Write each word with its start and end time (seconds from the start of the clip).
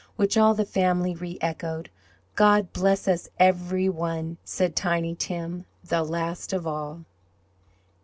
Which 0.15 0.35
all 0.35 0.55
the 0.55 0.65
family 0.65 1.13
reechoed. 1.13 1.89
"God 2.35 2.73
bless 2.73 3.07
us 3.07 3.29
every 3.37 3.87
one!" 3.87 4.37
said 4.43 4.75
Tiny 4.75 5.13
Tim, 5.13 5.63
the 5.83 6.01
last 6.03 6.53
of 6.53 6.65
all. 6.65 7.03